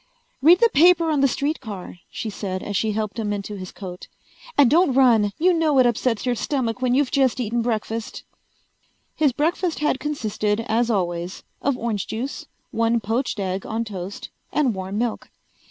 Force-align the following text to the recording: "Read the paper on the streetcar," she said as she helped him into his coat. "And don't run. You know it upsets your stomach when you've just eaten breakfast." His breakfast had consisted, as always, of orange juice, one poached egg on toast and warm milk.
"Read 0.41 0.59
the 0.59 0.69
paper 0.73 1.11
on 1.11 1.21
the 1.21 1.27
streetcar," 1.27 1.99
she 2.09 2.27
said 2.31 2.63
as 2.63 2.75
she 2.75 2.93
helped 2.93 3.19
him 3.19 3.31
into 3.31 3.53
his 3.55 3.71
coat. 3.71 4.07
"And 4.57 4.67
don't 4.67 4.95
run. 4.95 5.31
You 5.37 5.53
know 5.53 5.77
it 5.77 5.85
upsets 5.85 6.25
your 6.25 6.33
stomach 6.33 6.81
when 6.81 6.95
you've 6.95 7.11
just 7.11 7.39
eaten 7.39 7.61
breakfast." 7.61 8.23
His 9.15 9.31
breakfast 9.31 9.77
had 9.77 9.99
consisted, 9.99 10.61
as 10.61 10.89
always, 10.89 11.43
of 11.61 11.77
orange 11.77 12.07
juice, 12.07 12.47
one 12.71 12.99
poached 12.99 13.39
egg 13.39 13.63
on 13.63 13.85
toast 13.85 14.29
and 14.51 14.73
warm 14.73 14.97
milk. 14.97 15.29